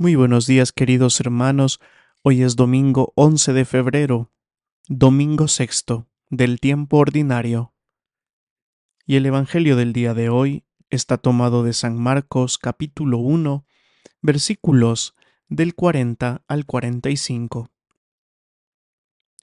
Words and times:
Muy 0.00 0.14
buenos 0.14 0.46
días 0.46 0.70
queridos 0.70 1.18
hermanos, 1.18 1.80
hoy 2.22 2.44
es 2.44 2.54
domingo 2.54 3.12
11 3.16 3.52
de 3.52 3.64
febrero, 3.64 4.30
domingo 4.86 5.48
sexto 5.48 6.06
del 6.30 6.60
tiempo 6.60 6.98
ordinario. 6.98 7.74
Y 9.06 9.16
el 9.16 9.26
Evangelio 9.26 9.74
del 9.74 9.92
día 9.92 10.14
de 10.14 10.28
hoy 10.28 10.64
está 10.88 11.18
tomado 11.18 11.64
de 11.64 11.72
San 11.72 11.98
Marcos 11.98 12.58
capítulo 12.58 13.18
1, 13.18 13.66
versículos 14.22 15.16
del 15.48 15.74
40 15.74 16.44
al 16.46 16.64
45. 16.64 17.68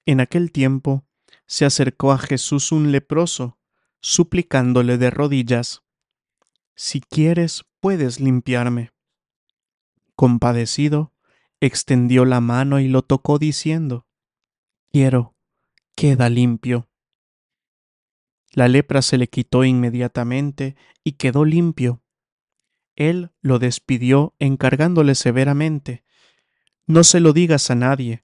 En 0.05 0.21
aquel 0.21 0.53
tiempo 0.53 1.03
se 1.47 1.65
acercó 1.65 2.13
a 2.13 2.17
Jesús 2.17 2.71
un 2.71 2.93
leproso, 2.93 3.57
suplicándole 3.99 4.97
de 4.97 5.09
rodillas, 5.09 5.83
Si 6.75 7.01
quieres, 7.01 7.65
puedes 7.81 8.21
limpiarme 8.21 8.94
compadecido, 10.15 11.13
extendió 11.59 12.25
la 12.25 12.41
mano 12.41 12.79
y 12.79 12.87
lo 12.87 13.01
tocó 13.01 13.39
diciendo, 13.39 14.07
Quiero, 14.91 15.35
queda 15.95 16.29
limpio. 16.29 16.89
La 18.51 18.67
lepra 18.67 19.01
se 19.01 19.17
le 19.17 19.27
quitó 19.27 19.63
inmediatamente 19.65 20.75
y 21.03 21.13
quedó 21.13 21.43
limpio. 21.43 22.01
Él 22.95 23.31
lo 23.41 23.59
despidió 23.59 24.33
encargándole 24.39 25.15
severamente, 25.15 26.03
No 26.87 27.03
se 27.03 27.19
lo 27.19 27.33
digas 27.33 27.69
a 27.71 27.75
nadie, 27.75 28.23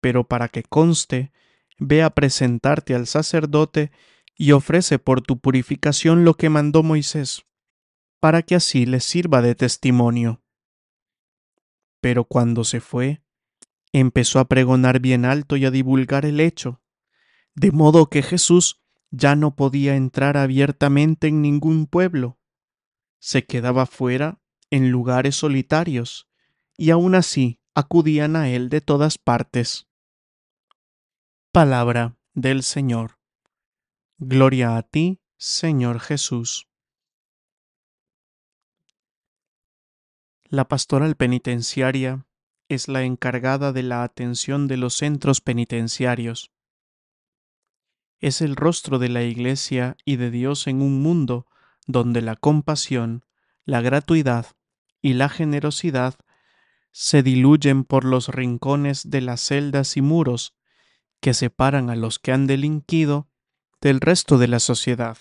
pero 0.00 0.26
para 0.26 0.48
que 0.48 0.62
conste, 0.62 1.32
ve 1.78 2.02
a 2.02 2.10
presentarte 2.10 2.94
al 2.94 3.06
sacerdote 3.06 3.90
y 4.36 4.52
ofrece 4.52 4.98
por 4.98 5.20
tu 5.20 5.38
purificación 5.38 6.24
lo 6.24 6.34
que 6.34 6.48
mandó 6.48 6.82
Moisés, 6.82 7.44
para 8.20 8.42
que 8.42 8.54
así 8.54 8.86
le 8.86 9.00
sirva 9.00 9.42
de 9.42 9.54
testimonio. 9.54 10.42
Pero 12.02 12.24
cuando 12.24 12.64
se 12.64 12.80
fue, 12.80 13.22
empezó 13.92 14.40
a 14.40 14.48
pregonar 14.48 14.98
bien 14.98 15.24
alto 15.24 15.56
y 15.56 15.64
a 15.64 15.70
divulgar 15.70 16.26
el 16.26 16.40
hecho, 16.40 16.82
de 17.54 17.70
modo 17.70 18.10
que 18.10 18.22
Jesús 18.22 18.82
ya 19.12 19.36
no 19.36 19.54
podía 19.54 19.94
entrar 19.94 20.36
abiertamente 20.36 21.28
en 21.28 21.42
ningún 21.42 21.86
pueblo. 21.86 22.40
Se 23.20 23.44
quedaba 23.44 23.86
fuera 23.86 24.42
en 24.68 24.90
lugares 24.90 25.36
solitarios, 25.36 26.28
y 26.76 26.90
aun 26.90 27.14
así 27.14 27.60
acudían 27.72 28.34
a 28.34 28.48
él 28.48 28.68
de 28.68 28.80
todas 28.80 29.16
partes. 29.18 29.86
Palabra 31.52 32.16
del 32.34 32.64
Señor. 32.64 33.20
Gloria 34.18 34.76
a 34.76 34.82
ti, 34.82 35.20
Señor 35.36 36.00
Jesús. 36.00 36.71
La 40.52 40.68
pastoral 40.68 41.16
penitenciaria 41.16 42.26
es 42.68 42.86
la 42.86 43.04
encargada 43.04 43.72
de 43.72 43.82
la 43.82 44.02
atención 44.02 44.68
de 44.68 44.76
los 44.76 44.92
centros 44.92 45.40
penitenciarios. 45.40 46.52
Es 48.18 48.42
el 48.42 48.54
rostro 48.54 48.98
de 48.98 49.08
la 49.08 49.22
Iglesia 49.22 49.96
y 50.04 50.16
de 50.16 50.30
Dios 50.30 50.66
en 50.66 50.82
un 50.82 51.00
mundo 51.00 51.46
donde 51.86 52.20
la 52.20 52.36
compasión, 52.36 53.24
la 53.64 53.80
gratuidad 53.80 54.44
y 55.00 55.14
la 55.14 55.30
generosidad 55.30 56.16
se 56.90 57.22
diluyen 57.22 57.84
por 57.84 58.04
los 58.04 58.28
rincones 58.28 59.08
de 59.08 59.22
las 59.22 59.40
celdas 59.40 59.96
y 59.96 60.02
muros 60.02 60.54
que 61.22 61.32
separan 61.32 61.88
a 61.88 61.96
los 61.96 62.18
que 62.18 62.30
han 62.30 62.46
delinquido 62.46 63.30
del 63.80 64.02
resto 64.02 64.36
de 64.36 64.48
la 64.48 64.60
sociedad. 64.60 65.16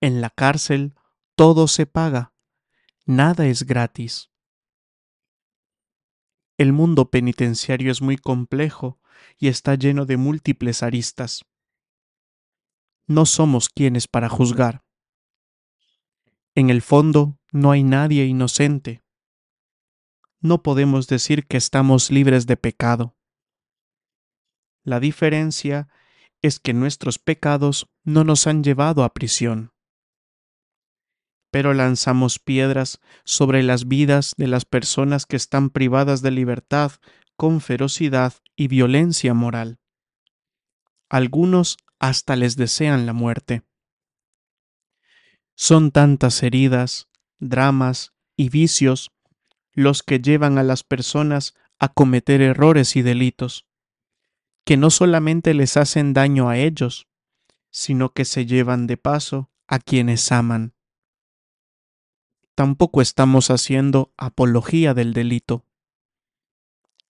En 0.00 0.20
la 0.20 0.30
cárcel 0.30 0.96
todo 1.36 1.68
se 1.68 1.86
paga, 1.86 2.31
Nada 3.06 3.46
es 3.46 3.64
gratis. 3.64 4.30
El 6.56 6.72
mundo 6.72 7.10
penitenciario 7.10 7.90
es 7.90 8.00
muy 8.00 8.16
complejo 8.16 9.00
y 9.36 9.48
está 9.48 9.74
lleno 9.74 10.06
de 10.06 10.16
múltiples 10.16 10.84
aristas. 10.84 11.44
No 13.08 13.26
somos 13.26 13.68
quienes 13.68 14.06
para 14.06 14.28
juzgar. 14.28 14.84
En 16.54 16.70
el 16.70 16.80
fondo 16.80 17.40
no 17.50 17.72
hay 17.72 17.82
nadie 17.82 18.24
inocente. 18.24 19.02
No 20.40 20.62
podemos 20.62 21.08
decir 21.08 21.48
que 21.48 21.56
estamos 21.56 22.12
libres 22.12 22.46
de 22.46 22.56
pecado. 22.56 23.16
La 24.84 25.00
diferencia 25.00 25.88
es 26.40 26.60
que 26.60 26.72
nuestros 26.72 27.18
pecados 27.18 27.90
no 28.04 28.22
nos 28.22 28.46
han 28.46 28.62
llevado 28.62 29.02
a 29.02 29.12
prisión 29.12 29.71
pero 31.52 31.74
lanzamos 31.74 32.38
piedras 32.38 32.98
sobre 33.24 33.62
las 33.62 33.86
vidas 33.86 34.32
de 34.38 34.48
las 34.48 34.64
personas 34.64 35.26
que 35.26 35.36
están 35.36 35.68
privadas 35.68 36.22
de 36.22 36.30
libertad 36.30 36.92
con 37.36 37.60
ferocidad 37.60 38.32
y 38.56 38.68
violencia 38.68 39.34
moral. 39.34 39.78
Algunos 41.10 41.76
hasta 41.98 42.36
les 42.36 42.56
desean 42.56 43.04
la 43.04 43.12
muerte. 43.12 43.64
Son 45.54 45.90
tantas 45.90 46.42
heridas, 46.42 47.08
dramas 47.38 48.14
y 48.34 48.48
vicios 48.48 49.12
los 49.74 50.02
que 50.02 50.20
llevan 50.20 50.56
a 50.56 50.62
las 50.62 50.82
personas 50.82 51.54
a 51.78 51.88
cometer 51.88 52.40
errores 52.40 52.96
y 52.96 53.02
delitos, 53.02 53.66
que 54.64 54.78
no 54.78 54.88
solamente 54.88 55.52
les 55.52 55.76
hacen 55.76 56.14
daño 56.14 56.48
a 56.48 56.56
ellos, 56.56 57.08
sino 57.70 58.14
que 58.14 58.24
se 58.24 58.46
llevan 58.46 58.86
de 58.86 58.96
paso 58.96 59.50
a 59.66 59.78
quienes 59.78 60.32
aman 60.32 60.72
tampoco 62.54 63.00
estamos 63.00 63.50
haciendo 63.50 64.12
apología 64.16 64.94
del 64.94 65.12
delito. 65.12 65.66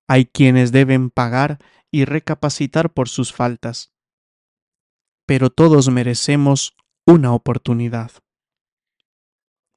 Hay 0.06 0.26
quienes 0.26 0.72
deben 0.72 1.10
pagar 1.10 1.58
y 1.90 2.04
recapacitar 2.04 2.92
por 2.92 3.08
sus 3.08 3.32
faltas, 3.32 3.92
pero 5.26 5.50
todos 5.50 5.88
merecemos 5.88 6.76
una 7.06 7.32
oportunidad. 7.32 8.10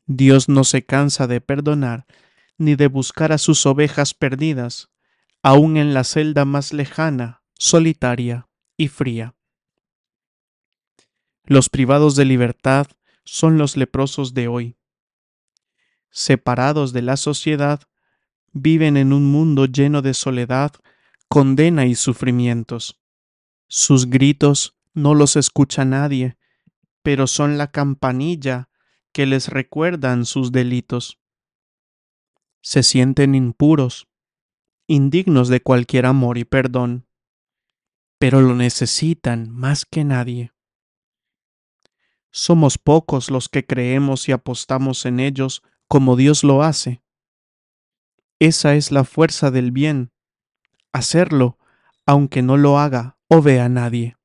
Dios 0.08 0.50
no 0.50 0.64
se 0.64 0.86
cansa 0.86 1.28
de 1.28 1.42
perdonar 1.42 2.06
ni 2.58 2.76
de 2.76 2.88
buscar 2.88 3.32
a 3.32 3.38
sus 3.38 3.66
ovejas 3.66 4.14
perdidas, 4.14 4.90
aun 5.42 5.78
en 5.78 5.94
la 5.94 6.04
celda 6.04 6.46
más 6.46 6.74
lejana, 6.74 7.44
solitaria 7.54 8.48
y 8.78 8.88
fría. 8.88 9.36
Los 11.44 11.70
privados 11.70 12.16
de 12.16 12.26
libertad 12.26 12.88
son 13.24 13.58
los 13.58 13.78
leprosos 13.78 14.34
de 14.34 14.48
hoy 14.48 14.78
separados 16.16 16.94
de 16.94 17.02
la 17.02 17.18
sociedad, 17.18 17.82
viven 18.54 18.96
en 18.96 19.12
un 19.12 19.26
mundo 19.26 19.66
lleno 19.66 20.02
de 20.02 20.14
soledad, 20.14 20.72
condena 21.28 21.88
y 21.88 21.96
sufrimientos. 21.96 23.02
Sus 23.68 24.10
gritos 24.10 24.78
no 24.94 25.14
los 25.14 25.36
escucha 25.36 25.84
nadie, 25.84 26.38
pero 27.04 27.28
son 27.28 27.58
la 27.58 27.70
campanilla 27.70 28.70
que 29.12 29.26
les 29.26 29.50
recuerdan 29.50 30.26
sus 30.26 30.54
delitos. 30.54 31.20
Se 32.62 32.82
sienten 32.82 33.36
impuros, 33.36 34.08
indignos 34.88 35.50
de 35.50 35.60
cualquier 35.62 36.06
amor 36.06 36.38
y 36.38 36.46
perdón, 36.46 37.10
pero 38.20 38.40
lo 38.40 38.56
necesitan 38.56 39.50
más 39.50 39.84
que 39.84 40.06
nadie. 40.06 40.54
Somos 42.32 42.78
pocos 42.78 43.30
los 43.30 43.50
que 43.50 43.66
creemos 43.66 44.30
y 44.30 44.32
apostamos 44.32 45.06
en 45.06 45.20
ellos 45.20 45.62
como 45.88 46.16
Dios 46.16 46.44
lo 46.44 46.64
hace. 46.64 47.02
Esa 48.40 48.76
es 48.76 48.92
la 48.92 49.04
fuerza 49.04 49.52
del 49.52 49.72
bien, 49.72 50.12
hacerlo 50.92 51.58
aunque 52.06 52.42
no 52.42 52.58
lo 52.58 52.78
haga 52.78 53.18
o 53.28 53.42
vea 53.42 53.68
nadie. 53.70 54.18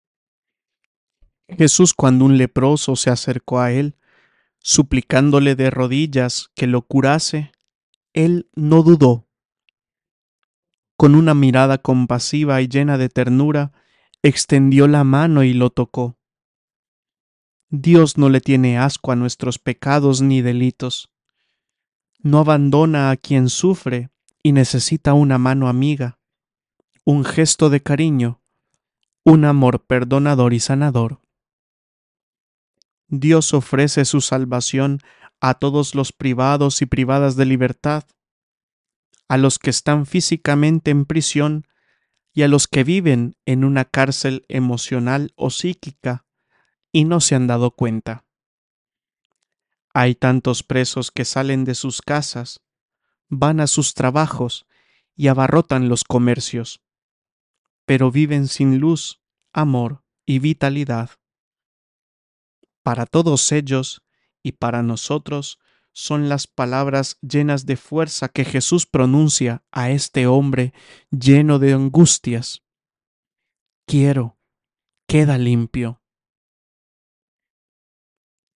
Jesús 1.48 1.94
cuando 1.94 2.24
un 2.26 2.36
leproso 2.36 2.94
se 2.94 3.10
acercó 3.10 3.60
a 3.60 3.72
él, 3.72 3.96
suplicándole 4.58 5.56
de 5.56 5.70
rodillas 5.70 6.50
que 6.54 6.66
lo 6.66 6.82
curase, 6.82 7.52
él 8.12 8.50
no 8.54 8.82
dudó. 8.82 9.26
Con 10.96 11.14
una 11.14 11.34
mirada 11.34 11.78
compasiva 11.78 12.60
y 12.60 12.68
llena 12.68 12.98
de 12.98 13.08
ternura, 13.08 13.72
extendió 14.22 14.86
la 14.86 15.02
mano 15.02 15.42
y 15.42 15.54
lo 15.54 15.70
tocó. 15.70 16.18
Dios 17.70 18.18
no 18.18 18.28
le 18.28 18.40
tiene 18.40 18.78
asco 18.78 19.12
a 19.12 19.16
nuestros 19.16 19.58
pecados 19.58 20.20
ni 20.20 20.42
delitos 20.42 21.10
no 22.22 22.38
abandona 22.38 23.10
a 23.10 23.16
quien 23.16 23.48
sufre 23.48 24.10
y 24.42 24.52
necesita 24.52 25.14
una 25.14 25.38
mano 25.38 25.68
amiga, 25.68 26.18
un 27.04 27.24
gesto 27.24 27.70
de 27.70 27.82
cariño, 27.82 28.40
un 29.24 29.44
amor 29.44 29.84
perdonador 29.86 30.52
y 30.52 30.60
sanador. 30.60 31.20
Dios 33.08 33.54
ofrece 33.54 34.04
su 34.04 34.20
salvación 34.20 35.00
a 35.40 35.54
todos 35.54 35.94
los 35.94 36.12
privados 36.12 36.82
y 36.82 36.86
privadas 36.86 37.36
de 37.36 37.46
libertad, 37.46 38.04
a 39.28 39.36
los 39.36 39.58
que 39.58 39.70
están 39.70 40.06
físicamente 40.06 40.90
en 40.90 41.06
prisión 41.06 41.66
y 42.32 42.42
a 42.42 42.48
los 42.48 42.68
que 42.68 42.84
viven 42.84 43.36
en 43.46 43.64
una 43.64 43.84
cárcel 43.84 44.44
emocional 44.48 45.32
o 45.36 45.50
psíquica 45.50 46.26
y 46.92 47.04
no 47.04 47.20
se 47.20 47.34
han 47.34 47.46
dado 47.46 47.72
cuenta. 47.72 48.24
Hay 49.92 50.14
tantos 50.14 50.62
presos 50.62 51.10
que 51.10 51.24
salen 51.24 51.64
de 51.64 51.74
sus 51.74 52.00
casas, 52.00 52.60
van 53.28 53.60
a 53.60 53.66
sus 53.66 53.94
trabajos 53.94 54.66
y 55.16 55.28
abarrotan 55.28 55.88
los 55.88 56.04
comercios, 56.04 56.80
pero 57.84 58.10
viven 58.10 58.46
sin 58.46 58.78
luz, 58.78 59.20
amor 59.52 60.04
y 60.26 60.38
vitalidad. 60.38 61.10
Para 62.82 63.06
todos 63.06 63.50
ellos 63.52 64.02
y 64.42 64.52
para 64.52 64.82
nosotros 64.82 65.58
son 65.92 66.28
las 66.28 66.46
palabras 66.46 67.18
llenas 67.20 67.66
de 67.66 67.76
fuerza 67.76 68.28
que 68.28 68.44
Jesús 68.44 68.86
pronuncia 68.86 69.64
a 69.72 69.90
este 69.90 70.26
hombre 70.26 70.72
lleno 71.10 71.58
de 71.58 71.72
angustias. 71.72 72.62
Quiero, 73.86 74.38
queda 75.06 75.36
limpio. 75.36 75.99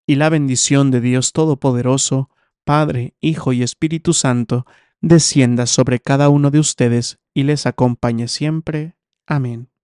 Y 0.07 0.15
la 0.15 0.29
bendición 0.29 0.91
de 0.91 1.01
Dios 1.01 1.33
Todopoderoso, 1.33 2.29
Padre, 2.63 3.15
Hijo 3.21 3.53
y 3.53 3.63
Espíritu 3.63 4.13
Santo, 4.13 4.65
descienda 5.01 5.65
sobre 5.65 5.99
cada 5.99 6.29
uno 6.29 6.51
de 6.51 6.59
ustedes 6.59 7.19
y 7.33 7.43
les 7.43 7.65
acompañe 7.65 8.27
siempre. 8.27 8.95
Amén. 9.25 9.69